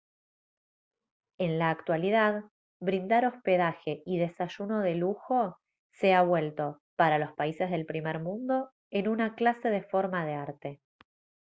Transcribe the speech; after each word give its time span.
en 1.37 1.59
la 1.59 1.69
actualidad 1.69 2.45
brindar 2.79 3.23
hospedaje 3.27 4.01
y 4.07 4.17
desayuno 4.17 4.79
de 4.79 4.95
lujo 4.95 5.59
se 5.91 6.15
ha 6.15 6.23
vuelto 6.23 6.81
para 6.95 7.19
los 7.19 7.33
países 7.33 7.69
del 7.69 7.85
primer 7.85 8.19
mundo 8.19 8.71
en 8.89 9.07
una 9.07 9.35
clase 9.35 9.69
de 9.69 9.83
forma 9.83 10.25
de 10.25 10.33
arte 10.33 10.81